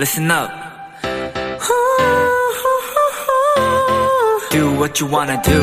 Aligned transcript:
listen 0.00 0.30
up. 0.30 0.50
Do 4.50 4.72
what 4.78 4.98
you 4.98 5.06
wanna 5.06 5.38
do. 5.44 5.60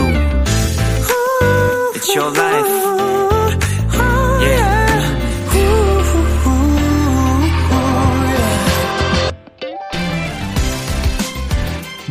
It's 1.96 2.16
your 2.16 2.32
life. 2.32 2.68
Yeah. 4.40 4.86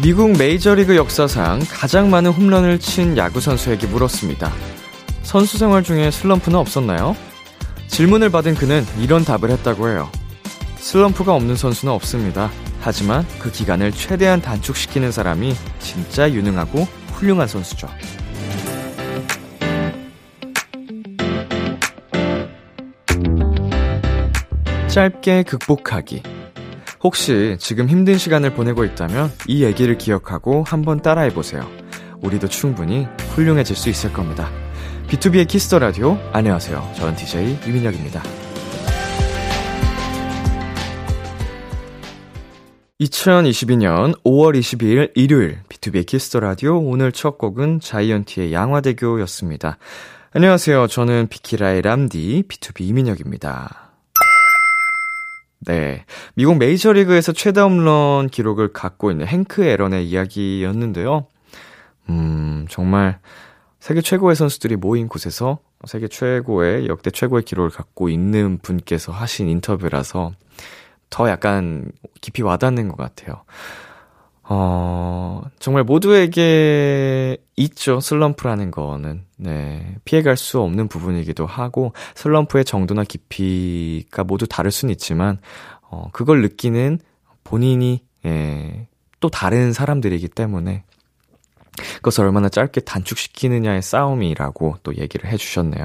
미국 0.02 0.36
메이저리그 0.36 0.96
역사상 0.96 1.60
가장 1.70 2.10
많은 2.10 2.32
홈런을 2.32 2.80
친 2.80 3.16
야구 3.16 3.40
선수에게 3.40 3.86
물었습니다. 3.86 4.52
선수 5.22 5.58
생활 5.58 5.84
중에 5.84 6.10
슬럼프는 6.10 6.58
없었나요? 6.58 7.14
질문을 7.86 8.30
받은 8.30 8.56
그는 8.56 8.84
이런 8.98 9.24
답을 9.24 9.50
했다고 9.50 9.90
해요. 9.90 10.10
슬럼프가 10.86 11.34
없는 11.34 11.56
선수는 11.56 11.92
없습니다. 11.92 12.48
하지만 12.80 13.26
그 13.40 13.50
기간을 13.50 13.90
최대한 13.90 14.40
단축시키는 14.40 15.10
사람이 15.10 15.52
진짜 15.80 16.30
유능하고 16.30 16.86
훌륭한 17.14 17.48
선수죠. 17.48 17.88
짧게 24.86 25.42
극복하기. 25.42 26.22
혹시 27.02 27.56
지금 27.58 27.88
힘든 27.88 28.16
시간을 28.16 28.54
보내고 28.54 28.84
있다면 28.84 29.32
이 29.48 29.64
얘기를 29.64 29.98
기억하고 29.98 30.62
한번 30.64 31.02
따라해 31.02 31.30
보세요. 31.34 31.68
우리도 32.22 32.46
충분히 32.46 33.08
훌륭해질 33.34 33.74
수 33.74 33.90
있을 33.90 34.12
겁니다. 34.12 34.48
B2B의 35.08 35.48
키스터 35.48 35.80
라디오. 35.80 36.16
안녕하세요. 36.32 36.92
저는 36.94 37.16
DJ 37.16 37.58
이민혁입니다. 37.66 38.45
2022년 43.00 44.18
5월 44.22 44.58
22일 44.58 45.12
일요일 45.14 45.58
B2B의 45.68 46.06
키스터 46.06 46.40
라디오 46.40 46.78
오늘 46.78 47.12
첫 47.12 47.36
곡은 47.36 47.80
자이언티의 47.80 48.54
양화대교였습니다. 48.54 49.76
안녕하세요. 50.32 50.86
저는 50.86 51.26
비키라의 51.28 51.82
람디 51.82 52.44
BTOB 52.48 52.88
이민혁입니다. 52.88 53.90
네. 55.66 56.06
미국 56.36 56.56
메이저리그에서 56.56 57.32
최다 57.32 57.64
홈런 57.64 58.28
기록을 58.28 58.72
갖고 58.72 59.10
있는 59.10 59.26
행크 59.26 59.62
에런의 59.62 60.08
이야기였는데요. 60.08 61.26
음, 62.08 62.66
정말 62.70 63.18
세계 63.78 64.00
최고의 64.00 64.36
선수들이 64.36 64.76
모인 64.76 65.08
곳에서 65.08 65.58
세계 65.86 66.08
최고의 66.08 66.86
역대 66.88 67.10
최고의 67.10 67.42
기록을 67.42 67.68
갖고 67.68 68.08
있는 68.08 68.58
분께서 68.62 69.12
하신 69.12 69.48
인터뷰라서 69.50 70.32
더 71.10 71.28
약간 71.28 71.90
깊이 72.20 72.42
와닿는 72.42 72.88
것 72.88 72.96
같아요. 72.96 73.42
어, 74.48 75.42
정말 75.58 75.82
모두에게 75.82 77.36
있죠. 77.56 78.00
슬럼프라는 78.00 78.70
거는. 78.70 79.24
네. 79.36 79.96
피해갈 80.04 80.36
수 80.36 80.60
없는 80.60 80.88
부분이기도 80.88 81.46
하고, 81.46 81.92
슬럼프의 82.14 82.64
정도나 82.64 83.02
깊이가 83.04 84.22
모두 84.24 84.46
다를 84.46 84.70
수는 84.70 84.92
있지만, 84.92 85.38
어, 85.82 86.08
그걸 86.12 86.42
느끼는 86.42 87.00
본인이, 87.42 88.04
예, 88.24 88.86
또 89.20 89.28
다른 89.28 89.72
사람들이기 89.72 90.28
때문에, 90.28 90.84
그것을 91.96 92.24
얼마나 92.24 92.48
짧게 92.48 92.82
단축시키느냐의 92.82 93.82
싸움이라고 93.82 94.76
또 94.82 94.94
얘기를 94.96 95.30
해주셨네요. 95.30 95.84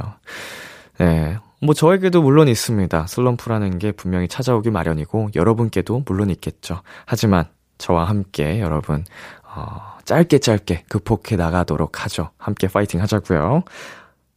네. 1.00 1.38
뭐 1.62 1.76
저에게도 1.76 2.24
물론 2.24 2.48
있습니다. 2.48 3.08
슬럼프라는 3.08 3.78
게 3.78 3.92
분명히 3.92 4.28
찾아오기 4.28 4.72
마련이고 4.72 5.30
여러분께도 5.36 6.04
물론 6.08 6.30
있겠죠. 6.32 6.82
하지만 7.06 7.46
저와 7.78 8.06
함께 8.06 8.60
여러분 8.60 9.06
어, 9.44 9.98
짧게 10.06 10.40
짧게 10.40 10.86
극복해 10.90 11.36
나가도록 11.36 12.04
하죠. 12.04 12.32
함께 12.38 12.68
파이팅 12.68 13.02
하자고요. 13.02 13.64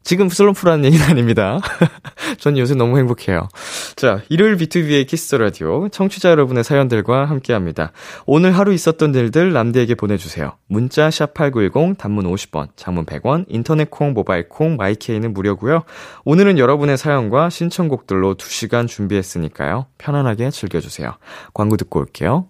지금 0.04 0.28
슬럼프라는 0.28 0.84
얘기는 0.84 1.04
아닙니다. 1.04 1.60
전 2.38 2.59
요새 2.59 2.75
너무 2.75 2.98
행복해요. 2.98 3.48
자, 3.97 4.20
일요일 4.28 4.56
B2B의 4.56 5.06
키스 5.06 5.34
라디오 5.34 5.88
청취자 5.88 6.31
여러분의 6.31 6.62
사연들과 6.62 7.25
함께 7.25 7.54
합니다. 7.54 7.92
오늘 8.26 8.53
하루 8.53 8.72
있었던 8.75 9.15
일들 9.15 9.53
람디에게 9.53 9.94
보내주세요. 9.94 10.53
문자 10.69 11.10
샵 11.10 11.32
8910 11.32 11.97
단문 11.97 12.26
50원, 12.26 12.69
장문 12.76 13.06
100원, 13.06 13.47
인터넷 13.48 13.91
콩, 13.91 14.12
모바일 14.12 14.48
콩, 14.48 14.76
마이케이는 14.76 15.32
무료고요. 15.32 15.82
오늘은 16.25 16.59
여러분의 16.59 16.98
사연과 16.98 17.48
신청곡들로 17.48 18.34
2 18.34 18.44
시간 18.44 18.86
준비했으니까요. 18.86 19.86
편안하게 19.97 20.50
즐겨주세요. 20.50 21.12
광고 21.54 21.76
듣고 21.76 22.00
올게요. 22.00 22.48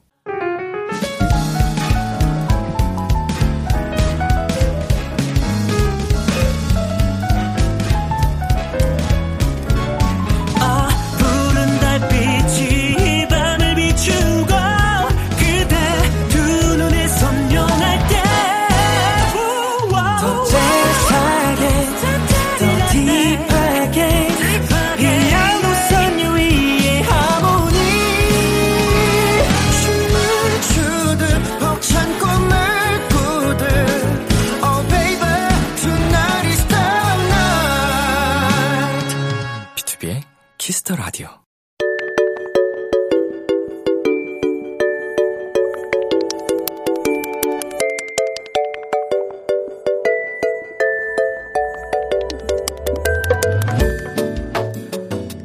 Kiss 40.64 40.83
the 40.83 40.96
Radio. 40.96 41.28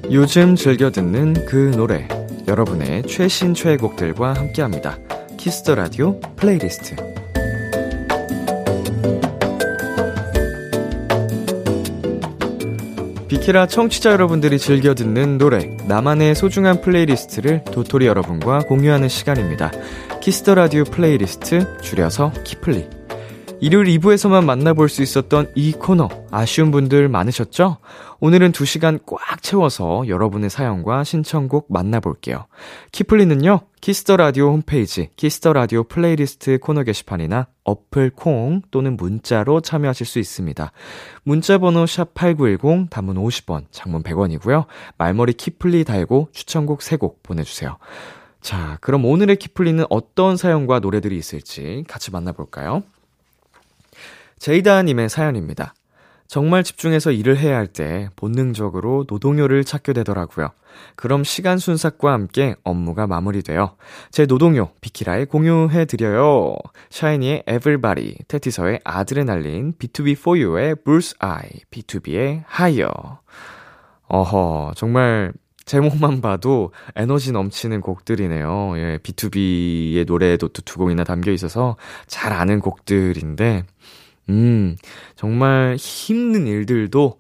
요즘 0.10 0.56
즐겨 0.56 0.90
듣는 0.90 1.46
그 1.46 1.74
노래. 1.76 2.08
여러분의 2.48 3.04
최신 3.04 3.54
최애곡들과 3.54 4.36
함께 4.36 4.62
합니다. 4.62 4.98
Kiss 5.38 5.60
the 5.60 5.76
Radio 5.76 6.18
Playlist. 6.38 7.09
키라 13.50 13.66
청취자 13.66 14.12
여러분들이 14.12 14.60
즐겨 14.60 14.94
듣는 14.94 15.40
노래, 15.40 15.76
나만의 15.88 16.36
소중한 16.36 16.82
playlist를 16.82 17.64
도토리 17.64 18.06
여러분과 18.06 18.60
공유하는 18.60 19.10
시간입니다. 19.10 19.72
Kiss 20.22 20.40
the 20.40 20.54
Radio 20.54 20.84
Playlist, 20.84 21.82
줄여서 21.82 22.32
키플리. 22.44 22.99
일요일 23.62 23.88
2부에서만 24.00 24.46
만나볼 24.46 24.88
수 24.88 25.04
있었던 25.04 25.52
이 25.54 25.74
코너, 25.74 26.08
아쉬운 26.32 26.72
분들 26.72 27.10
많으셨죠? 27.10 27.78
오늘은 28.22 28.54
2시간 28.54 29.02
꽉 29.06 29.44
채워서 29.44 30.08
여러분의 30.08 30.50
사연과 30.50 31.04
신청곡 31.04 31.68
만나볼게요. 31.68 32.46
키플리는요, 32.94 33.60
Kiss 33.82 34.01
the 34.01 34.16
Radio 34.16 34.52
홈페이지, 34.52 35.10
Kiss 35.18 35.37
the 35.37 35.52
Radio 35.52 35.84
Playlist 35.84 36.58
코너 36.60 36.84
게시판이나 36.84 37.48
어플 37.66 38.12
콩 38.12 38.62
또는 38.72 38.96
문자로 38.96 39.60
참여하실 39.60 40.06
수 40.06 40.20
있습니다. 40.20 40.72
문자 41.24 41.58
번호 41.58 41.84
샵8910, 41.84 42.90
단문 42.90 43.18
50원, 43.18 43.66
장문 43.72 44.04
100원이고요. 44.04 44.68
말머리 44.98 45.34
키플리 45.34 45.84
달고 45.84 46.30
추천곡 46.32 46.80
3곡 46.80 47.16
보내 47.24 47.44
주세요. 47.44 47.78
자, 48.40 48.78
그럼 48.80 49.04
오늘의 49.04 49.36
키플리는 49.36 49.84
어떤 49.90 50.38
사연과 50.38 50.80
노래들이 50.80 51.18
있을지 51.18 51.84
같이 51.90 52.10
만나볼까요? 52.10 52.84
제이다님의 54.40 55.10
사연입니다. 55.10 55.74
정말 56.28 56.64
집중해서 56.64 57.12
일을 57.12 57.38
해야 57.38 57.58
할 57.58 57.68
때 57.68 58.10
본능적으로 58.16 59.06
노동요를 59.08 59.64
찾게 59.64 59.94
되더라고요. 59.94 60.50
그럼 60.96 61.24
시간 61.24 61.58
순삭과 61.58 62.14
함께 62.14 62.56
업무가 62.64 63.08
마무리되어 63.08 63.76
제 64.12 64.28
노동요 64.28 64.70
비키라에 64.82 65.26
공유해 65.26 65.86
드려요. 65.86 66.56
샤이니의 66.92 67.44
Everybody, 67.48 68.16
테티서의 68.28 68.82
아드레날린, 68.84 69.74
B2B4U의 69.80 70.84
Bruce 70.84 71.14
Eye, 71.24 71.62
B2B의 71.72 72.44
Higher. 72.48 72.92
어허, 74.08 74.74
정말 74.76 75.34
제목만 75.66 76.22
봐도 76.22 76.74
에너지 76.96 77.32
넘치는 77.32 77.82
곡들이네요. 77.82 78.74
예, 78.78 78.98
B2B의 79.04 80.06
노래도 80.08 80.48
두 80.48 80.78
곡이나 80.78 81.04
담겨 81.04 81.32
있어서 81.32 81.76
잘 82.08 82.34
아는 82.34 82.60
곡들인데, 82.60 83.66
음, 84.30 84.78
정말 85.16 85.76
힘든 85.78 86.48
일들도, 86.48 87.20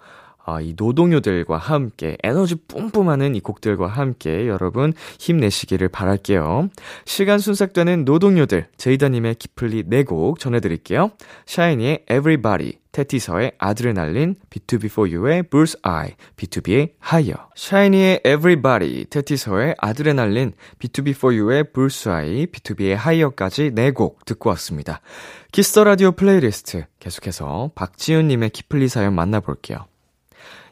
어, 0.49 0.61
이 0.61 0.73
노동요들과 0.75 1.57
함께 1.57 2.17
에너지 2.23 2.55
뿜뿜하는 2.55 3.35
이 3.35 3.39
곡들과 3.39 3.85
함께 3.85 4.47
여러분 4.47 4.93
힘내시기를 5.19 5.89
바랄게요. 5.89 6.69
시간 7.05 7.37
순삭되는 7.37 8.03
노동요들 8.03 8.65
제이다님의 8.77 9.35
키플리 9.35 9.83
4곡 9.83 10.39
전해드릴게요. 10.39 11.11
샤이니의 11.45 12.05
Everybody 12.09 12.73
태티서의 12.91 13.51
아드레날린, 13.59 14.35
BTOB 14.49 14.99
4U의 14.99 15.49
Bull's 15.51 15.77
Eye, 15.85 16.15
BTOB의 16.35 16.93
Higher. 17.05 17.37
샤이니의 17.55 18.21
Everybody, 18.25 19.05
태티서의 19.05 19.75
아드레날린, 19.77 20.53
BTOB 20.79 21.25
4U의 21.25 21.71
Bull's 21.71 22.09
Eye, 22.09 22.47
BTOB의 22.47 22.93
Higher까지 22.93 23.69
4곡 23.75 24.25
듣고 24.25 24.49
왔습니다. 24.49 25.01
Kiss 25.51 25.69
the 25.69 25.83
Radio 25.83 26.13
Playlist 26.13 26.85
계속해서 26.99 27.71
박지윤님의 27.75 28.49
키플리 28.49 28.87
사연 28.87 29.13
만나볼게요. 29.13 29.85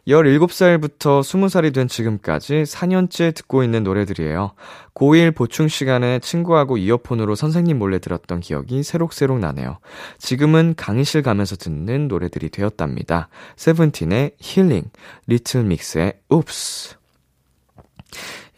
17살부터 0.07 1.21
20살이 1.21 1.73
된 1.73 1.87
지금까지 1.87 2.63
4년째 2.63 3.35
듣고 3.35 3.63
있는 3.63 3.83
노래들이에요. 3.83 4.53
고1 4.93 5.35
보충 5.35 5.67
시간에 5.67 6.19
친구하고 6.19 6.77
이어폰으로 6.77 7.35
선생님 7.35 7.77
몰래 7.77 7.99
들었던 7.99 8.39
기억이 8.39 8.83
새록새록 8.83 9.39
나네요. 9.39 9.79
지금은 10.17 10.75
강의실 10.77 11.23
가면서 11.23 11.57
듣는 11.57 12.07
노래들이 12.07 12.49
되었답니다. 12.49 13.27
세븐틴의 13.57 14.31
힐링, 14.39 14.85
리틀 15.27 15.63
믹스의 15.65 16.13
옵스. 16.29 16.95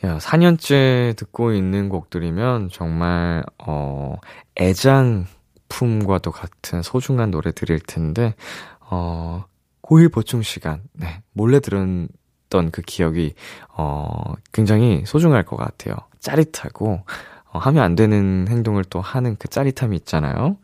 야, 0.06 0.18
4년째 0.20 1.18
듣고 1.18 1.52
있는 1.52 1.90
곡들이면 1.90 2.70
정말, 2.72 3.44
어, 3.58 4.16
애장품과도 4.58 6.32
같은 6.32 6.84
소중한 6.84 7.32
노래들일 7.32 7.80
텐데, 7.82 8.36
어, 8.80 9.44
고1 9.90 10.12
보충 10.12 10.42
시간, 10.44 10.82
네, 10.94 11.22
몰래 11.34 11.60
들었던 11.60 12.10
그 12.72 12.82
기억이, 12.84 13.34
어, 13.70 14.34
굉장히 14.54 15.04
소중할 15.06 15.44
것 15.44 15.56
같아요. 15.58 15.96
짜릿하고, 16.20 17.02
어, 17.52 17.58
하면 17.60 17.84
안 17.84 17.96
되는 17.96 18.46
행동을 18.48 18.84
또 18.84 19.02
하는 19.02 19.36
그 19.40 19.48
짜릿함이 19.48 19.96
있잖아요. 19.98 20.58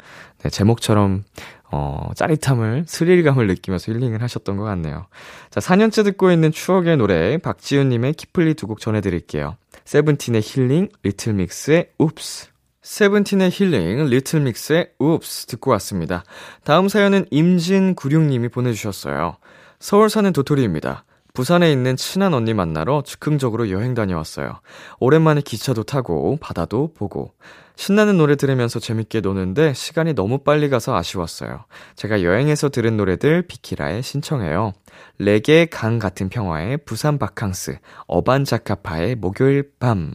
네, 0.44 0.50
제목처럼, 0.50 1.24
어, 1.72 2.12
짜릿함을, 2.16 2.86
스릴감을 2.88 3.48
느끼면서 3.48 3.92
힐링을 3.92 4.22
하셨던 4.22 4.58
것 4.58 4.64
같네요. 4.64 5.08
자, 5.50 5.60
4년째 5.60 6.04
듣고 6.04 6.30
있는 6.32 6.52
추억의 6.52 6.98
노래, 6.98 7.38
박지훈 7.40 7.90
님의 7.90 8.14
키플리 8.14 8.54
두 8.54 8.68
곡 8.68 8.80
전해 8.80 9.02
드릴게요. 9.02 9.56
세븐틴의 9.86 10.42
힐링, 10.44 10.90
리틀 11.04 11.34
믹스의 11.34 11.90
Oops. 11.98 12.50
세븐틴의 12.86 13.50
힐링, 13.52 14.06
리틀 14.06 14.42
믹스의 14.42 14.92
Oops 15.00 15.48
듣고 15.48 15.72
왔습니다. 15.72 16.24
다음 16.64 16.88
사연은 16.88 17.26
임진96님이 17.32 18.54
보내주셨어요. 18.54 19.38
서울 19.80 20.08
사는 20.12 20.32
도토리입니다. 20.32 21.04
부산에 21.34 21.72
있는 21.72 21.96
친한 21.96 22.36
언니 22.36 22.54
만나러 22.54 23.02
즉흥적으로 23.04 23.72
여행 23.72 23.96
다녀왔어요. 23.96 24.60
오랜만에 25.00 25.42
기차도 25.42 25.82
타고 25.84 26.38
바다도 26.40 26.94
보고 26.94 27.34
신나는 27.76 28.18
노래 28.18 28.36
들으면서 28.36 28.80
재밌게 28.80 29.22
노는데 29.22 29.74
시간이 29.74 30.14
너무 30.14 30.38
빨리 30.38 30.70
가서 30.70 30.96
아쉬웠어요. 30.96 31.66
제가 31.96 32.22
여행에서 32.22 32.70
들은 32.70 32.98
노래들 32.98 33.48
비키라에 33.48 34.04
신청해요. 34.04 34.74
레게 35.18 35.66
강 35.66 35.98
같은 35.98 36.30
평화의 36.30 36.78
부산 36.86 37.18
바캉스, 37.18 37.80
어반자카파의 38.06 39.16
목요일 39.16 39.72
밤. 39.80 40.14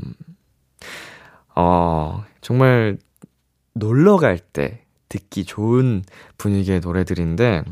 어, 1.56 2.25
정말 2.41 2.99
놀러 3.75 4.17
갈 4.17 4.39
때 4.39 4.85
듣기 5.09 5.45
좋은 5.45 6.03
분위기의 6.39 6.81
노래들인데, 6.81 7.65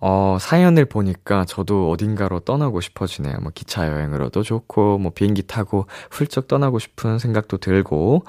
어, 0.00 0.36
사연을 0.40 0.86
보니까 0.86 1.44
저도 1.44 1.90
어딘가로 1.90 2.40
떠나고 2.40 2.80
싶어지네요. 2.80 3.36
뭐 3.40 3.52
기차 3.54 3.86
여행으로도 3.88 4.42
좋고, 4.42 4.98
뭐 4.98 5.12
비행기 5.12 5.44
타고 5.46 5.86
훌쩍 6.10 6.48
떠나고 6.48 6.78
싶은 6.80 7.18
생각도 7.18 7.58
들고, 7.58 8.24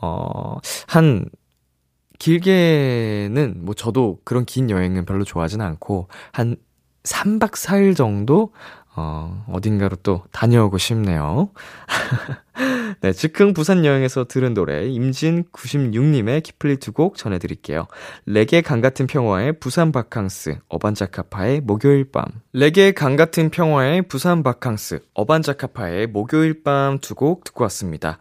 어, 0.00 0.58
한, 0.86 1.26
길게는, 2.18 3.64
뭐 3.64 3.74
저도 3.74 4.20
그런 4.24 4.44
긴 4.44 4.70
여행은 4.70 5.04
별로 5.04 5.24
좋아하진 5.24 5.60
않고, 5.60 6.08
한 6.32 6.56
3박 7.02 7.52
4일 7.52 7.96
정도, 7.96 8.52
어, 8.96 9.44
어딘가로 9.50 9.96
또 10.02 10.24
다녀오고 10.32 10.78
싶네요. 10.78 11.50
네, 13.02 13.12
즉흥 13.12 13.52
부산 13.52 13.84
여행에서 13.84 14.24
들은 14.24 14.54
노래 14.54 14.88
임진96님의 14.88 16.42
키플리 16.42 16.78
두 16.78 16.92
곡 16.92 17.16
전해드릴게요. 17.16 17.86
레게 18.24 18.62
강 18.62 18.80
같은 18.80 19.06
평화의 19.06 19.58
부산 19.60 19.92
바캉스, 19.92 20.58
어반자카파의 20.68 21.60
목요일 21.60 22.10
밤. 22.10 22.24
레게 22.54 22.92
강 22.92 23.16
같은 23.16 23.50
평화의 23.50 24.02
부산 24.08 24.42
바캉스, 24.42 25.00
어반자카파의 25.14 26.06
목요일 26.06 26.62
밤 26.64 26.98
두 26.98 27.14
곡 27.14 27.44
듣고 27.44 27.64
왔습니다. 27.64 28.18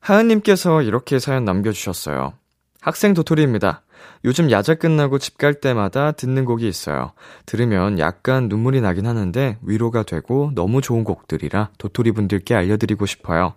하은님께서 0.00 0.82
이렇게 0.82 1.18
사연 1.18 1.44
남겨주셨어요. 1.44 2.34
학생 2.80 3.14
도토리입니다. 3.14 3.82
요즘 4.24 4.50
야자 4.50 4.74
끝나고 4.76 5.18
집 5.18 5.36
갈 5.38 5.54
때마다 5.54 6.12
듣는 6.12 6.44
곡이 6.44 6.66
있어요. 6.68 7.12
들으면 7.46 7.98
약간 7.98 8.48
눈물이 8.48 8.80
나긴 8.80 9.06
하는데 9.06 9.58
위로가 9.62 10.02
되고 10.02 10.50
너무 10.54 10.80
좋은 10.80 11.04
곡들이라 11.04 11.70
도토리 11.78 12.12
분들께 12.12 12.54
알려드리고 12.54 13.06
싶어요. 13.06 13.54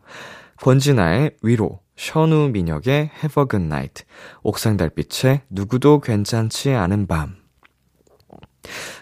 권진아의 0.57 1.37
위로, 1.41 1.79
션우 1.95 2.49
민혁의 2.49 3.11
Have 3.23 3.41
a 3.41 3.47
Good 3.49 3.65
Night, 3.65 4.03
옥상 4.43 4.77
달빛의 4.77 5.41
누구도 5.49 6.01
괜찮지 6.01 6.71
않은 6.71 7.07
밤. 7.07 7.35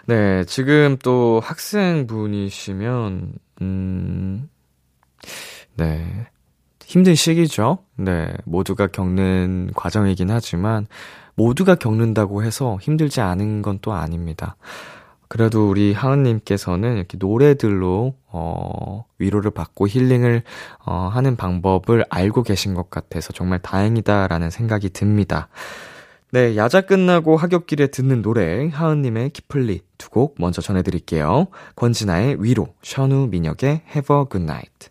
네, 0.06 0.44
지금 0.44 0.96
또 1.02 1.40
학생분이시면, 1.44 3.34
음, 3.60 4.48
네. 5.76 6.28
힘든 6.90 7.14
시기죠? 7.14 7.78
네. 7.96 8.32
모두가 8.44 8.88
겪는 8.88 9.70
과정이긴 9.76 10.28
하지만, 10.28 10.88
모두가 11.36 11.76
겪는다고 11.76 12.42
해서 12.42 12.78
힘들지 12.82 13.20
않은 13.20 13.62
건 13.62 13.78
또 13.80 13.92
아닙니다. 13.92 14.56
그래도 15.28 15.70
우리 15.70 15.92
하은님께서는 15.92 16.96
이렇게 16.96 17.16
노래들로, 17.16 18.14
어, 18.32 19.04
위로를 19.20 19.52
받고 19.52 19.86
힐링을, 19.86 20.42
어, 20.84 21.08
하는 21.12 21.36
방법을 21.36 22.06
알고 22.10 22.42
계신 22.42 22.74
것 22.74 22.90
같아서 22.90 23.32
정말 23.32 23.60
다행이다라는 23.60 24.50
생각이 24.50 24.90
듭니다. 24.90 25.46
네, 26.32 26.56
야자 26.56 26.80
끝나고 26.80 27.36
하굣길에 27.36 27.86
듣는 27.86 28.20
노래, 28.20 28.68
하은님의 28.68 29.30
키플리 29.30 29.82
두 29.96 30.10
곡 30.10 30.34
먼저 30.40 30.60
전해드릴게요. 30.60 31.46
권진아의 31.76 32.38
위로, 32.40 32.74
션우 32.82 33.28
민혁의 33.30 33.82
Have 33.94 34.16
a 34.16 34.24
Good 34.28 34.42
Night. 34.42 34.90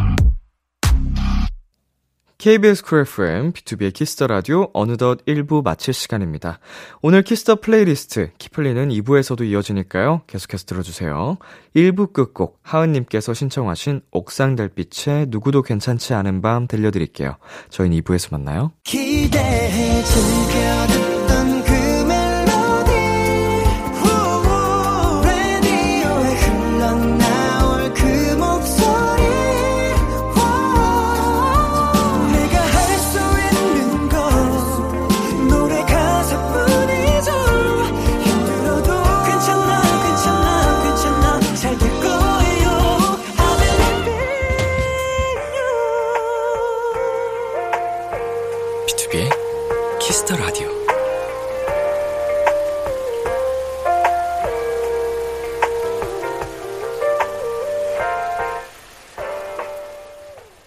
KBS 2.41 2.83
Cool 2.83 3.01
FM, 3.01 3.51
B2B의 3.51 3.93
키스터 3.93 4.25
라디오 4.25 4.71
어느덧 4.73 5.23
1부 5.27 5.63
마칠 5.63 5.93
시간입니다. 5.93 6.57
오늘 7.03 7.21
Kiss 7.21 7.42
the 7.42 7.57
Playlist 7.57 8.31
키플리는 8.39 8.89
2부에서도 8.89 9.47
이어지니까요. 9.47 10.23
계속해서 10.25 10.65
들어주세요. 10.65 11.37
1부 11.75 12.13
끝곡 12.13 12.57
하은님께서 12.63 13.35
신청하신 13.35 14.01
옥상달빛의 14.09 15.27
누구도 15.29 15.61
괜찮지 15.61 16.15
않은 16.15 16.41
밤 16.41 16.65
들려드릴게요. 16.65 17.37
저희는 17.69 18.01
2부에서 18.01 18.31
만나요. 18.31 18.71
기대해 18.85 20.01
즐겨 20.01 21.10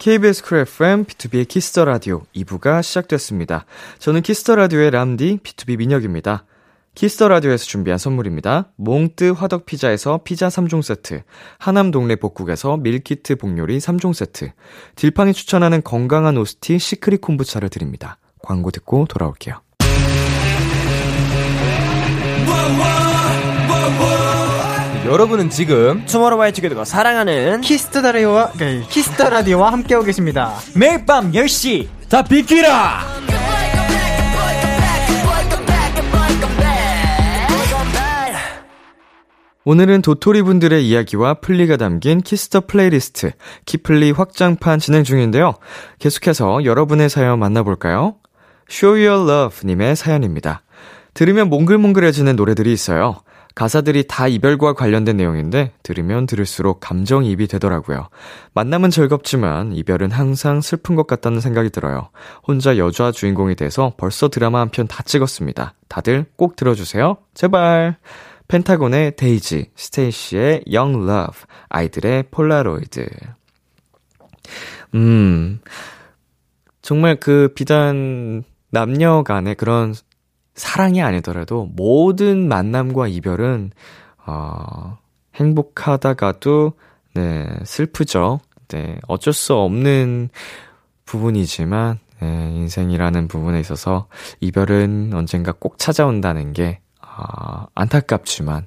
KBS 0.05 0.43
Cool 0.45 0.59
FM, 0.59 1.07
B2B의 1.07 1.49
키스터 1.49 1.87
라디오 1.87 2.25
2부가 2.37 2.83
시작됐습니다. 2.83 3.65
저는 3.99 4.21
Kiss 4.21 4.40
the 4.40 4.55
Radio의 4.55 4.91
람디, 4.91 5.39
BTOB 5.43 5.79
민혁입니다. 5.79 6.45
Kiss 6.95 7.14
the 7.14 7.29
Radio에서 7.29 7.65
준비한 7.65 7.97
선물입니다. 7.97 8.69
몽뜨 8.77 9.31
화덕 9.31 9.65
피자에서 9.65 10.21
피자 10.23 10.49
3종 10.49 10.83
세트, 10.83 11.23
하남 11.57 11.91
동네 11.91 12.17
복국에서 12.17 12.77
밀키트 12.77 13.37
복요리 13.37 13.79
3종 13.79 14.13
세트, 14.13 14.51
딜팡이 14.95 15.33
추천하는 15.33 15.83
건강한 15.83 16.37
오스티 16.37 16.79
시크릿 16.79 17.23
콤부차를 17.23 17.71
드립니다. 17.71 18.19
광고 18.43 18.71
듣고 18.71 19.07
돌아올게요. 19.09 19.64
여러분은 25.05 25.51
지금 25.51 26.07
투모로우바이투게더가 26.07 26.85
사랑하는 26.87 27.61
Kiss 27.61 27.84
the 27.84 28.01
Radio와 28.01 28.53
네, 28.53 28.83
Kiss 28.89 29.12
the 29.12 29.29
Radio와 29.29 29.73
함께하고 29.73 30.07
계십니다. 30.07 30.55
매일 30.75 31.05
밤 31.05 31.31
10시 31.33 31.89
다 32.09 32.23
비키라 32.23 33.03
오늘은 39.67 40.03
도토리 40.03 40.43
분들의 40.43 40.87
이야기와 40.87 41.35
플리가 41.35 41.77
담긴 41.77 42.21
Kiss 42.21 42.45
the 42.45 42.63
Playlist 42.67 43.33
키플리 43.67 44.11
확장판 44.11 44.79
진행 44.79 45.05
중인데요. 45.05 45.55
계속해서 45.99 46.65
여러분의 46.65 47.11
사연 47.11 47.39
만나볼까요? 47.39 48.17
Show 48.71 49.07
Your 49.07 49.31
Love 49.31 49.67
님의 49.67 49.97
사연입니다. 49.97 50.63
들으면 51.15 51.49
몽글몽글해지는 51.49 52.37
노래들이 52.37 52.73
있어요. 52.73 53.24
가사들이 53.55 54.07
다 54.09 54.27
이별과 54.27 54.73
관련된 54.75 55.17
내용인데 55.17 55.73
들으면 55.83 56.27
들을수록 56.27 56.81
감정이입이 56.81 57.47
되더라고요. 57.47 58.09
만남은 58.53 58.91
즐겁지만 58.91 59.73
이별은 59.75 60.11
항상 60.11 60.61
슬픈 60.61 60.97
것 60.97 61.07
같다는 61.07 61.41
생각이 61.41 61.71
들어요. 61.71 62.11
혼자 62.47 62.77
여자 62.79 63.13
주인공이 63.13 63.55
돼서 63.55 63.93
벌써 63.97 64.29
드라마 64.29 64.61
한 64.61 64.71
편 64.71 64.89
다 64.89 65.03
찍었습니다. 65.05 65.75
다들 65.89 66.27
꼭 66.37 66.57
들어주세요. 66.57 67.17
제발. 67.35 67.97
펜타곤의 68.47 69.17
데이지, 69.17 69.71
스테이시의 69.75 70.65
Young 70.71 71.09
Love, 71.09 71.41
아이들의 71.71 72.25
폴라로이드. 72.31 73.07
음, 74.95 75.61
정말 76.83 77.17
그 77.17 77.53
비단 77.55 78.45
남녀 78.71 79.23
간의 79.23 79.55
그런 79.55 79.95
사랑이 80.55 81.03
아니더라도 81.03 81.69
모든 81.75 82.49
만남과 82.49 83.09
이별은, 83.09 83.73
어, 84.27 84.99
행복하다가도, 85.35 86.73
네, 87.15 87.49
슬프죠. 87.65 88.41
네, 88.69 88.99
어쩔 89.09 89.33
수 89.33 89.55
없는 89.55 90.31
부분이지만, 91.07 91.99
네, 92.21 92.51
인생이라는 92.55 93.29
부분에 93.29 93.61
있어서 93.61 94.07
이별은 94.41 95.13
언젠가 95.15 95.53
꼭 95.53 95.79
찾아온다는 95.79 96.53
게, 96.53 96.81
아, 97.01 97.67
안타깝지만, 97.75 98.67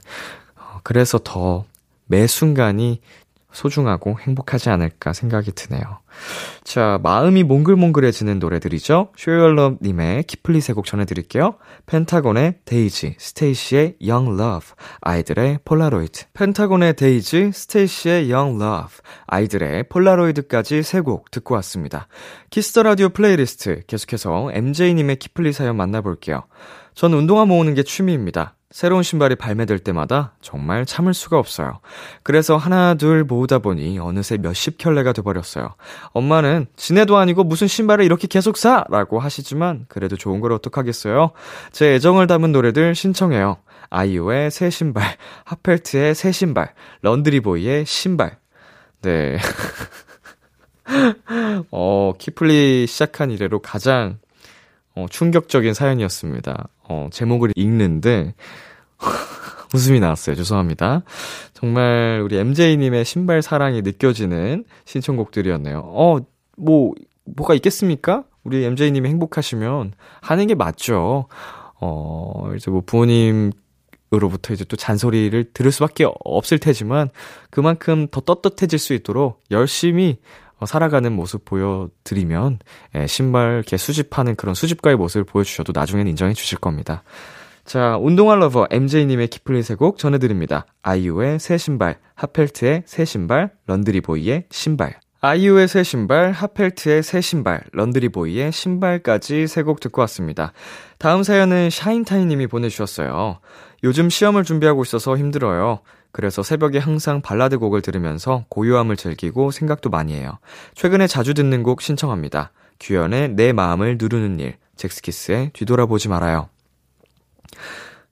어, 0.56 0.80
그래서 0.84 1.20
더 1.24 1.66
매 2.08 2.26
순간이 2.26 3.02
소중하고 3.58 4.18
행복하지 4.20 4.70
않을까 4.70 5.14
생각이 5.14 5.52
드네요. 5.54 6.00
자, 6.64 7.00
마음이 7.04 7.44
몽글몽글해지는 7.44 8.40
노래들이죠. 8.40 9.10
Show 9.16 9.41
Your 9.41 9.67
Love님의 9.67 10.24
키플리 10.24 10.62
세곡 10.62 10.86
전해드릴게요. 10.86 11.56
펜타곤의 11.86 12.60
데이지, 12.66 13.16
스테이시의 13.18 13.98
Young 14.02 14.42
Love, 14.42 14.70
아이들의 15.02 15.60
폴라로이드. 15.66 16.26
펜타곤의 16.34 16.96
데이지, 16.96 17.52
스테이시의 17.54 18.32
Young 18.32 18.64
Love, 18.64 18.98
아이들의 19.28 19.86
폴라로이드까지 19.90 20.84
세 20.84 21.02
곡 21.02 21.32
듣고 21.32 21.56
왔습니다. 21.56 22.08
Kiss 22.50 22.69
the 22.69 22.84
Radio 22.84 23.10
Playlist 23.10 23.84
계속해서 23.88 24.52
MJ님의 24.52 25.18
키플리 25.18 25.54
사연 25.54 25.78
만나볼게요. 25.78 26.44
전 26.94 27.14
운동화 27.14 27.46
모으는 27.46 27.76
게 27.76 27.84
취미입니다. 27.84 28.57
새로운 28.70 29.02
신발이 29.02 29.36
발매될 29.36 29.80
때마다 29.80 30.34
정말 30.42 30.86
참을 30.86 31.14
수가 31.14 31.40
없어요. 31.40 31.80
그래서 32.22 32.58
하나, 32.58 32.96
둘 32.96 33.24
모으다 33.24 33.60
보니 33.60 33.98
어느새 34.00 34.38
몇십 34.38 34.78
켤레가 34.78 35.14
돼버렸어요. 35.14 35.76
엄마는 36.12 36.68
지네도 36.76 37.16
아니고 37.16 37.46
무슨 37.46 37.68
신발을 37.68 38.04
이렇게 38.04 38.28
계속 38.28 38.58
사! 38.58 38.84
라고 38.90 39.20
하시지만 39.20 39.86
그래도 39.88 40.18
좋은 40.18 40.42
걸 40.42 40.52
어떡하겠어요? 40.52 41.32
제 41.72 41.94
애정을 41.94 42.28
담은 42.28 42.52
노래들 42.52 42.94
신청해요. 42.94 43.58
아이유의 43.90 44.52
새 44.52 44.70
신발, 44.70 45.16
핫펠트의 45.46 46.14
새 46.14 46.34
신발, 46.34 46.74
런드리보이의 47.04 47.86
신발. 47.86 48.38
네. 49.02 49.38
어, 51.72 52.14
키플리 52.18 52.86
시작한 52.88 53.32
이래로 53.32 53.60
가장 53.60 54.20
어, 54.96 55.06
충격적인 55.10 55.74
사연이었습니다. 55.74 56.68
어, 56.90 57.10
제목을 57.12 57.52
읽는데, 57.56 58.34
웃음이 59.74 60.00
나왔어요. 60.00 60.36
죄송합니다. 60.36 61.04
정말 61.54 62.22
우리 62.24 62.38
MJ님의 62.38 63.06
신발 63.06 63.42
사랑이 63.42 63.82
느껴지는 63.82 64.64
신청곡들이었네요. 64.86 65.82
어, 65.84 66.20
뭐, 66.56 66.94
뭐가 67.26 67.54
있겠습니까? 67.56 68.24
우리 68.44 68.64
MJ님이 68.64 69.10
행복하시면 69.10 69.94
하는 70.22 70.48
게 70.48 70.56
맞죠. 70.56 71.28
어, 71.80 72.52
이제 72.56 72.72
뭐 72.72 72.82
부모님, 72.86 73.52
으로부터 74.14 74.54
이제 74.54 74.64
또 74.64 74.78
잔소리를 74.78 75.52
들을 75.54 75.72
수밖에 75.72 76.08
없을 76.24 76.60
테지만 76.60 77.10
그만큼 77.50 78.08
더 78.10 78.22
떳떳해질 78.22 78.80
수 78.80 78.94
있도록 78.94 79.44
열심히 79.52 80.18
어, 80.22 80.47
살아가는 80.66 81.12
모습 81.12 81.46
보여드리면 81.46 82.60
예, 82.96 83.08
신발 83.08 83.56
이렇게 83.56 83.78
수집하는 83.78 84.36
그런 84.36 84.56
수집가의 84.56 84.96
모습을 84.96 85.24
보여주셔도 85.24 85.72
나중엔 85.76 86.08
인정해 86.08 86.34
주실 86.34 86.58
겁니다. 86.58 87.04
자, 87.66 87.98
운동화 87.98 88.36
lover 88.36 88.68
MJ님의 88.72 89.28
키플리 89.28 89.62
세곡 89.62 89.98
전해드립니다. 89.98 90.66
아이유의 90.84 91.40
새 91.40 91.58
신발, 91.58 92.00
핫펠트의 92.16 92.84
새 92.86 93.04
신발, 93.04 93.52
론드리보이의 93.66 94.46
신발. 94.50 95.00
아이유의 95.20 95.68
새 95.68 95.84
신발, 95.84 96.32
핫펠트의 96.32 97.02
새 97.04 97.22
신발, 97.22 97.64
론드리보이의 97.74 98.52
신발까지 98.52 99.48
세 99.48 99.64
곡 99.64 99.80
듣고 99.80 100.02
왔습니다. 100.02 100.54
다음 101.00 101.24
사연은 101.24 101.70
샤인타이님이 101.70 102.48
보내주셨어요. 102.48 103.40
요즘 103.84 104.10
시험을 104.10 104.44
준비하고 104.44 104.84
있어서 104.84 105.18
힘들어요. 105.18 105.80
그래서 106.12 106.42
새벽에 106.44 106.78
항상 106.80 107.22
발라드 107.22 107.58
곡을 107.58 107.82
들으면서 107.82 108.46
고요함을 108.50 108.96
즐기고 108.96 109.52
생각도 109.52 109.90
많이 109.90 110.14
해요. 110.14 110.40
최근에 110.76 111.08
자주 111.08 111.34
듣는 111.34 111.64
곡 111.64 111.82
신청합니다. 111.82 112.52
규현의 112.80 113.30
내 113.30 113.54
마음을 113.54 113.98
누르는 114.00 114.40
일, 114.40 114.58
잭스키스의 114.78 115.52
뒤돌아보지 115.54 116.10
말아요. 116.10 116.50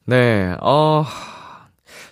네, 0.06 0.56
어, 0.62 1.06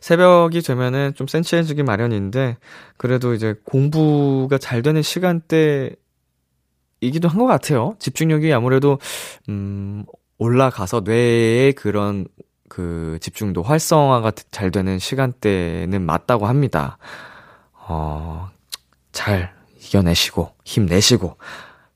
새벽이 0.03 0.61
되면은 0.61 1.13
좀 1.15 1.27
센치해지기 1.27 1.83
마련인데, 1.83 2.57
그래도 2.97 3.33
이제 3.33 3.55
공부가 3.63 4.57
잘 4.57 4.81
되는 4.81 5.01
시간대 5.01 5.91
이기도 6.99 7.29
한 7.29 7.39
것 7.39 7.45
같아요. 7.45 7.95
집중력이 7.99 8.51
아무래도, 8.51 8.99
음, 9.47 10.03
올라가서 10.39 11.03
뇌의 11.05 11.71
그런 11.73 12.27
그 12.67 13.17
집중도 13.21 13.63
활성화가 13.63 14.33
잘 14.51 14.71
되는 14.71 14.99
시간대는 14.99 16.01
맞다고 16.01 16.47
합니다. 16.47 16.97
어, 17.87 18.49
잘 19.13 19.53
이겨내시고, 19.79 20.51
힘내시고, 20.65 21.37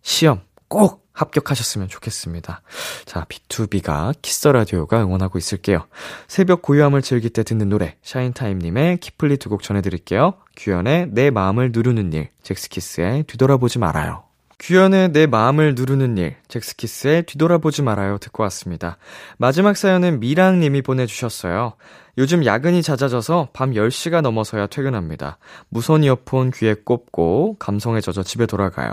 시험 0.01 0.39
꼭 0.69 1.06
합격하셨으면 1.17 1.87
좋겠습니다. 1.87 2.61
자, 3.05 3.25
B2B가 3.25 4.13
키스 4.21 4.47
라디오가 4.47 5.01
응원하고 5.03 5.37
있을게요. 5.37 5.87
새벽 6.27 6.61
고요함을 6.61 7.01
즐길 7.01 7.31
때 7.31 7.43
듣는 7.43 7.69
노래, 7.69 7.95
샤인타임님의 8.03 8.97
키플리 8.97 9.37
두 9.37 9.49
곡 9.49 9.63
전해드릴게요. 9.63 10.33
규현의 10.57 11.07
내 11.11 11.29
마음을 11.31 11.71
누르는 11.73 12.13
일, 12.13 12.29
젝스키스의 12.43 13.23
뒤돌아보지 13.23 13.79
말아요. 13.79 14.26
규현의 14.59 15.11
내 15.11 15.27
마음을 15.27 15.75
누르는 15.75 16.17
일, 16.17 16.35
젝스키스의 16.47 17.23
뒤돌아보지 17.23 17.83
말아요 17.83 18.17
듣고 18.17 18.43
왔습니다. 18.43 18.97
마지막 19.37 19.77
사연은 19.77 20.19
미랑님이 20.19 20.81
보내주셨어요. 20.81 21.73
요즘 22.17 22.43
야근이 22.43 22.81
잦아져서 22.81 23.49
밤 23.53 23.73
10시가 23.73 24.21
넘어서야 24.21 24.65
퇴근합니다. 24.65 25.37
무선 25.69 26.03
이어폰 26.03 26.49
귀에 26.51 26.73
꼽고 26.73 27.57
감성에 27.59 28.01
젖어 28.01 28.23
집에 28.23 28.47
돌아가요. 28.47 28.91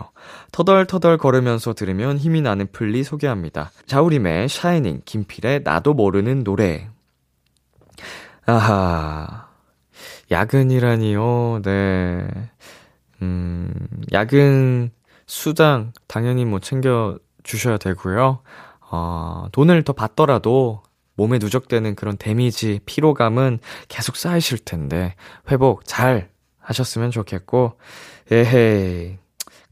터덜터덜 0.52 1.16
걸으면서 1.16 1.72
들으면 1.72 2.18
힘이 2.18 2.42
나는 2.42 2.66
플리 2.70 3.02
소개합니다. 3.02 3.70
자우림의 3.86 4.50
Shining, 4.50 5.02
김필의 5.06 5.62
나도 5.64 5.94
모르는 5.94 6.44
노래. 6.44 6.90
아하, 8.44 9.48
야근이라니요, 10.30 11.62
네. 11.64 12.28
음, 13.22 13.72
야근, 14.12 14.90
수당 15.26 15.92
당연히 16.06 16.44
뭐 16.44 16.60
챙겨 16.60 17.18
주셔야 17.42 17.78
되고요. 17.78 18.40
어, 18.90 19.46
돈을 19.52 19.82
더 19.82 19.92
받더라도 19.92 20.82
몸에 21.16 21.38
누적되는 21.38 21.94
그런 21.94 22.16
데미지, 22.16 22.80
피로감은 22.86 23.60
계속 23.88 24.16
쌓이실 24.16 24.58
텐데 24.64 25.14
회복 25.50 25.84
잘 25.84 26.30
하셨으면 26.58 27.10
좋겠고 27.10 27.78
에헤이 28.30 29.18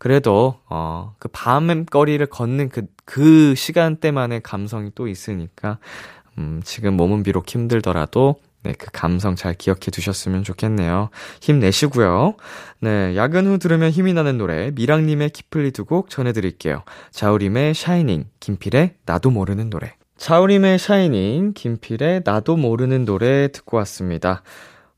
그래도, 0.03 0.57
어, 0.69 1.15
그 1.21 1.29
밤거리를 1.29 2.27
걷는 2.27 2.71
그, 2.71 2.87
그 3.05 3.55
시간대만의 3.55 4.41
감성이 4.41 4.91
또 4.97 5.07
있으니까, 5.07 5.79
음, 6.39 6.61
지금 6.65 6.97
몸은 6.97 7.23
비록 7.23 7.49
힘들더라도, 7.49 8.35
네, 8.65 8.73
그 8.79 8.87
감성 8.93 9.35
잘 9.35 9.55
기억해 9.55 9.91
두셨으면 9.91 10.45
좋겠네요. 10.45 11.11
힘내시고요. 11.41 12.35
네, 12.81 13.17
야근 13.17 13.47
후 13.47 13.59
들으면 13.59 13.91
힘이 13.91 14.13
나는 14.13 14.39
노래, 14.39 14.71
미랑님의 14.75 15.31
키플리 15.31 15.71
두 15.73 15.85
곡 15.85 16.11
전해드릴게요. 16.11 16.85
자우림의 17.11 17.75
Shining, 17.75 18.27
김필의 18.41 18.95
나도 19.05 19.31
모르는 19.31 19.69
노래. 19.69 19.95
자우림의 20.17 20.79
Shining, 20.79 21.55
김필의 21.55 22.23
나도 22.25 22.57
모르는 22.57 23.05
노래 23.05 23.49
듣고 23.51 23.77
왔습니다. 23.79 24.43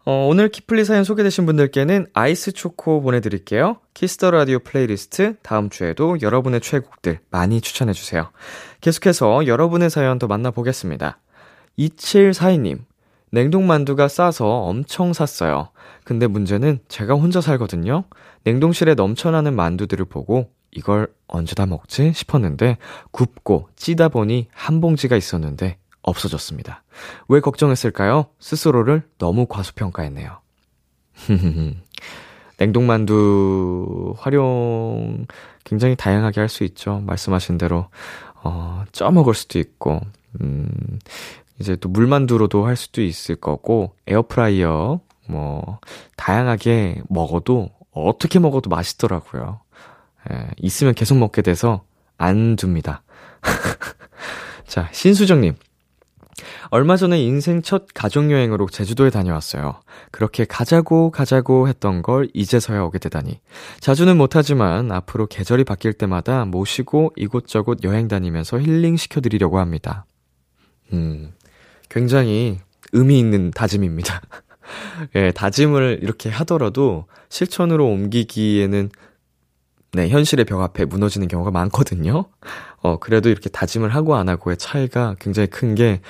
어, 0.06 0.26
오늘 0.28 0.50
키플리 0.50 0.85
사연 0.85 1.02
소개되신 1.02 1.47
분들께는 1.47 2.09
아이스 2.12 2.52
초코 2.52 3.00
보내드릴게요. 3.00 3.78
Kiss 3.94 4.15
the 4.15 4.30
Radio 4.33 4.59
playlist 4.59 5.37
다음 5.42 5.71
주에도 5.71 6.21
여러분의 6.21 6.61
최애곡들 6.61 7.21
많이 7.30 7.62
추천해주세요. 7.62 8.30
계속해서 8.83 9.47
여러분의 9.47 9.88
사연 9.88 10.18
더 10.18 10.26
만나보겠습니다. 10.26 11.18
2742님, 11.78 12.80
냉동만두가 13.31 14.09
싸서 14.09 14.47
엄청 14.47 15.12
샀어요. 15.12 15.69
근데 16.04 16.26
문제는 16.26 16.78
제가 16.88 17.14
혼자 17.14 17.40
살거든요. 17.40 18.04
냉동실에 18.45 18.95
넘쳐나는 18.95 19.54
만두들을 19.57 20.04
보고 20.04 20.50
이걸 20.71 21.09
언제 21.26 21.54
다 21.54 21.66
먹지 21.66 22.12
싶었는데 22.14 22.78
굽고 23.11 23.69
찌다 23.76 24.09
보니 24.09 24.49
한 24.52 24.81
봉지가 24.81 25.16
있었는데 25.16 25.78
없어졌습니다. 26.02 26.83
왜 27.28 27.40
걱정했을까요? 27.40 28.26
스스로를 28.38 29.02
너무 29.19 29.47
과소평가했네요. 29.47 30.38
냉동만두 32.59 34.14
활용 34.19 35.26
굉장히 35.64 35.97
다양하게 35.97 36.40
할 36.40 36.49
수 36.49 36.62
있죠. 36.64 37.00
말씀하신 37.07 37.59
대로, 37.59 37.88
어, 38.43 38.85
쪄 38.93 39.11
먹을 39.11 39.35
수도 39.35 39.59
있고, 39.59 40.00
음, 40.40 40.69
이제 41.61 41.76
또 41.76 41.88
물만두로도 41.88 42.66
할 42.66 42.76
수도 42.76 43.02
있을 43.02 43.37
거고, 43.37 43.94
에어프라이어, 44.06 45.00
뭐, 45.28 45.78
다양하게 46.16 47.02
먹어도, 47.08 47.70
어떻게 47.92 48.38
먹어도 48.38 48.70
맛있더라고요. 48.70 49.61
예, 50.30 50.49
있으면 50.58 50.94
계속 50.94 51.16
먹게 51.16 51.42
돼서 51.42 51.84
안 52.18 52.56
둡니다. 52.61 53.02
자, 54.66 54.88
신수정님. 54.92 55.54
얼마 56.70 56.96
전에 56.96 57.20
인생 57.20 57.62
첫 57.62 57.87
가족여행으로 57.94 58.66
제주도에 58.68 59.11
다녀왔어요. 59.11 59.80
그렇게 60.11 60.44
가자고 60.44 61.11
가자고 61.11 61.68
했던 61.68 62.02
걸 62.02 62.28
이제서야 62.34 62.82
오게 62.82 62.99
되다니. 62.99 63.40
자주는 63.78 64.16
못하지만 64.16 64.90
앞으로 64.90 65.26
계절이 65.26 65.64
바뀔 65.64 65.92
때마다 65.92 66.44
모시고 66.44 67.12
이곳저곳 67.16 67.84
여행 67.84 68.08
다니면서 68.08 68.61
힐링 68.61 68.96
시켜드리려고 68.96 69.58
합니다. 69.61 70.06
음, 70.92 71.32
굉장히 71.88 72.59
의미 72.93 73.19
있는 73.19 73.50
다짐입니다. 73.50 74.21
예, 75.17 75.31
다짐을 75.33 76.00
이렇게 76.03 76.31
하더라도 76.31 77.07
실천으로 77.29 77.87
옮기기에는 77.87 78.91
네, 79.95 80.09
현실의 80.09 80.45
벽 80.45 80.61
앞에 80.61 80.85
무너지는 80.87 81.29
경우가 81.29 81.53
많거든요. 81.53 82.25
어, 82.83 82.99
그래도 82.99 83.31
이렇게 83.31 83.49
다짐을 83.49 83.95
하고 83.95 84.17
안 84.17 84.29
하고의 84.29 84.57
차이가 84.57 85.14
굉장히 85.21 85.47
큰 85.49 85.76
게, 85.76 86.00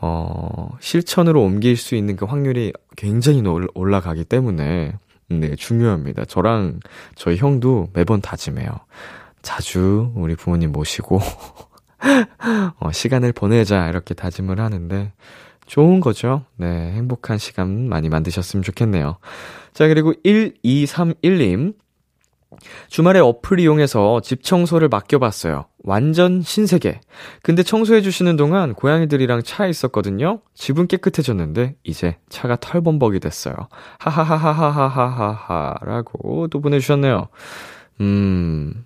어, 0.00 0.68
실천으로 0.80 1.42
옮길 1.42 1.76
수 1.76 1.96
있는 1.96 2.14
그 2.14 2.24
확률이 2.24 2.72
굉장히 2.96 3.42
올라가기 3.74 4.24
때문에, 4.24 4.96
네, 5.28 5.56
중요합니다. 5.56 6.24
저랑 6.26 6.80
저희 7.16 7.36
형도 7.36 7.88
매번 7.94 8.20
다짐해요. 8.20 8.70
자주 9.42 10.12
우리 10.14 10.36
부모님 10.36 10.70
모시고, 10.70 11.18
어, 12.80 12.92
시간을 12.92 13.32
보내자, 13.32 13.88
이렇게 13.88 14.14
다짐을 14.14 14.60
하는데, 14.60 15.12
좋은 15.66 16.00
거죠. 16.00 16.44
네, 16.56 16.66
행복한 16.92 17.38
시간 17.38 17.88
많이 17.88 18.08
만드셨으면 18.08 18.62
좋겠네요. 18.62 19.18
자, 19.72 19.88
그리고 19.88 20.12
1231님. 20.24 21.74
주말에 22.88 23.18
어플 23.18 23.60
이용해서 23.60 24.20
집 24.20 24.42
청소를 24.42 24.88
맡겨봤어요. 24.88 25.64
완전 25.84 26.42
신세계. 26.42 27.00
근데 27.42 27.62
청소해주시는 27.62 28.36
동안 28.36 28.74
고양이들이랑 28.74 29.42
차에 29.42 29.70
있었거든요? 29.70 30.42
집은 30.54 30.86
깨끗해졌는데, 30.86 31.76
이제 31.84 32.18
차가 32.28 32.56
털범벅이 32.56 33.20
됐어요. 33.20 33.54
하하하하하하하하. 33.98 35.76
라고 35.80 36.48
또 36.48 36.60
보내주셨네요. 36.60 37.28
음, 38.02 38.84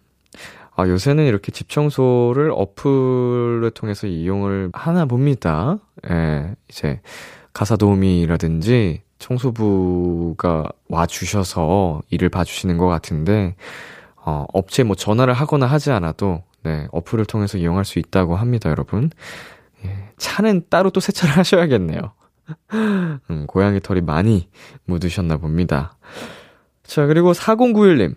아, 0.79 0.87
요새는 0.87 1.25
이렇게 1.25 1.51
집 1.53 1.71
청소를 1.71 2.51
어플을 2.55 3.71
통해서 3.71 4.07
이용을 4.07 4.69
하나 4.75 5.07
봅니다. 5.07 5.79
예, 6.11 6.55
이제 6.69 7.01
가사 7.55 7.77
도우미라든지 7.77 9.01
청소부가 9.19 10.69
와주셔서 10.91 12.03
일을 12.11 12.29
봐주시는 12.29 12.77
것 12.77 12.89
같은데, 12.89 13.57
어, 14.17 14.45
업체에 14.53 14.85
뭐 14.85 14.95
전화를 14.95 15.33
하거나 15.33 15.65
하지 15.65 15.91
않아도, 15.93 16.43
네, 16.63 16.87
어플을 16.93 17.25
통해서 17.25 17.57
이용할 17.57 17.87
수 17.87 17.99
있다고 17.99 18.37
합니다, 18.37 18.69
여러분. 18.69 19.11
예, 19.87 20.11
차는 20.19 20.67
따로 20.69 20.91
또 20.91 21.01
세차를 21.01 21.37
하셔야겠네요. 21.39 22.13
음, 23.31 23.47
고양이 23.47 23.81
털이 23.81 24.03
많이 24.03 24.51
묻으셨나 24.85 25.39
봅니다. 25.39 25.97
자, 26.83 27.07
그리고 27.07 27.33
4091님. 27.33 28.15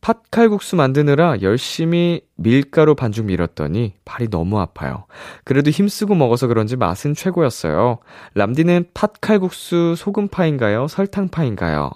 팥칼국수 0.00 0.76
만드느라 0.76 1.42
열심히 1.42 2.22
밀가루 2.36 2.94
반죽 2.94 3.26
밀었더니 3.26 3.94
발이 4.04 4.28
너무 4.28 4.58
아파요. 4.58 5.04
그래도 5.44 5.70
힘쓰고 5.70 6.14
먹어서 6.14 6.46
그런지 6.46 6.76
맛은 6.76 7.14
최고였어요. 7.14 7.98
람디는 8.34 8.90
팥칼국수 8.94 9.94
소금파인가요? 9.96 10.88
설탕파인가요? 10.88 11.90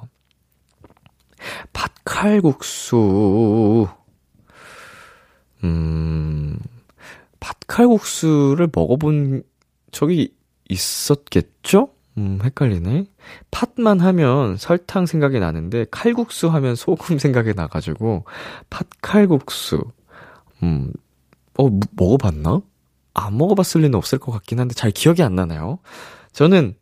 팥칼국수. 1.72 3.88
음, 5.64 6.58
팥칼국수를 7.40 8.68
먹어본 8.74 9.42
적이 9.92 10.34
있었겠죠? 10.68 11.88
음, 12.18 12.38
헷갈리네. 12.42 13.06
팥만 13.54 14.00
하면 14.00 14.56
설탕 14.56 15.06
생각이 15.06 15.38
나는데, 15.38 15.86
칼국수 15.92 16.48
하면 16.48 16.74
소금 16.74 17.18
생각이 17.20 17.54
나가지고, 17.54 18.24
팥칼국수. 18.68 19.80
음, 20.64 20.92
어, 21.56 21.68
먹어봤나? 21.92 22.62
안 23.14 23.38
먹어봤을 23.38 23.82
리는 23.82 23.94
없을 23.94 24.18
것 24.18 24.32
같긴 24.32 24.58
한데, 24.58 24.74
잘 24.74 24.90
기억이 24.90 25.22
안 25.22 25.36
나나요? 25.36 25.78
저는, 26.32 26.74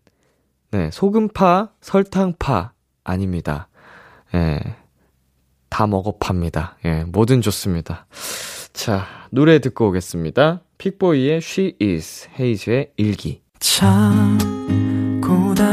네, 0.70 0.90
소금파, 0.90 1.72
설탕파, 1.82 2.72
아닙니다. 3.04 3.68
예, 4.34 4.58
다 5.68 5.86
먹어팝니다. 5.86 6.78
예, 6.86 7.04
뭐든 7.04 7.42
좋습니다. 7.42 8.06
자, 8.72 9.04
노래 9.30 9.58
듣고 9.58 9.88
오겠습니다. 9.88 10.62
픽보이의 10.78 11.36
She 11.36 11.76
Is, 11.82 12.30
헤이즈의 12.40 12.92
일기. 12.96 13.42
참. 13.60 14.38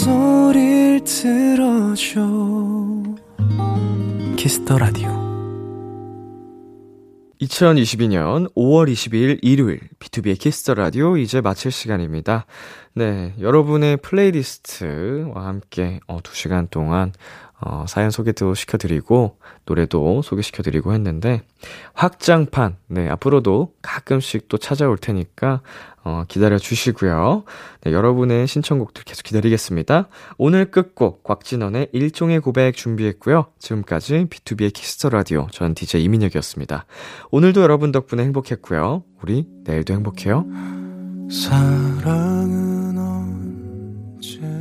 목소리를 0.00 1.04
들어줘 1.04 2.20
Kiss 4.36 4.60
the 4.60 4.78
Radio 4.78 5.10
2022년 7.42 8.50
5월 8.54 8.90
22일 8.90 9.40
일요일 9.42 9.80
B2B의 9.98 10.38
키스터 10.38 10.72
라디오 10.74 11.18
이제 11.18 11.42
마칠 11.42 11.70
시간입니다. 11.70 12.46
네, 12.92 13.34
여러분의 13.40 13.98
playlist와 13.98 15.46
함께 15.46 16.00
어, 16.08 16.18
2시간 16.18 16.68
동안 16.70 17.12
어, 17.62 17.84
사연 17.86 18.10
소개도 18.10 18.54
시켜드리고, 18.54 19.36
노래도 19.66 20.22
소개시켜드리고 20.22 20.94
했는데, 20.94 21.42
확장판, 21.92 22.76
네, 22.86 23.06
앞으로도 23.10 23.74
가끔씩 23.82 24.48
또 24.48 24.56
찾아올 24.56 24.96
테니까, 24.96 25.60
어, 26.02 26.24
기다려 26.26 26.56
주시고요. 26.56 27.44
네, 27.82 27.92
여러분의 27.92 28.46
신청곡들 28.46 29.04
계속 29.04 29.24
기다리겠습니다. 29.24 30.08
오늘 30.38 30.70
끝곡, 30.70 31.22
곽진언의 31.22 31.88
일종의 31.92 32.40
고백 32.40 32.74
준비했고요. 32.76 33.48
지금까지 33.58 34.26
B2B의 34.30 34.72
키스터 34.72 35.10
라디오, 35.10 35.46
전 35.52 35.74
DJ 35.74 36.02
이민혁이었습니다. 36.04 36.86
오늘도 37.30 37.60
여러분 37.60 37.92
덕분에 37.92 38.22
행복했고요. 38.22 39.04
우리 39.20 39.44
내일도 39.64 39.92
행복해요. 39.92 40.79
사랑은 41.30 42.98
언제 42.98 44.59